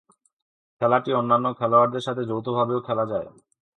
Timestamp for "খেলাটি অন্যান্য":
0.81-1.47